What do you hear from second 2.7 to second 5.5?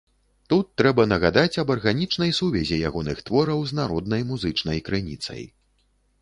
ягоных твораў з народнай музычнай крыніцай.